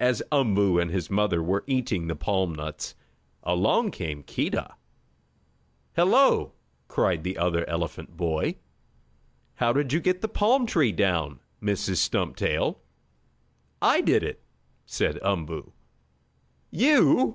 As 0.00 0.22
Umboo 0.32 0.78
and 0.80 0.90
his 0.90 1.10
mother 1.10 1.42
were 1.42 1.62
eating 1.66 2.06
the 2.06 2.16
palm 2.16 2.54
nuts, 2.54 2.94
along 3.42 3.90
came 3.90 4.22
Keedah. 4.22 4.76
"Hello!" 5.94 6.54
cried 6.88 7.22
the 7.22 7.36
other 7.36 7.68
elephant 7.68 8.16
boy. 8.16 8.54
"How 9.56 9.74
did 9.74 9.92
you 9.92 10.00
get 10.00 10.22
the 10.22 10.26
palm 10.26 10.64
tree 10.64 10.90
down, 10.90 11.38
Mrs. 11.62 11.96
Stumptail?" 11.96 12.78
"I 13.82 14.00
did 14.00 14.22
it," 14.22 14.40
said 14.86 15.18
Umboo. 15.20 15.72
"You?" 16.70 17.30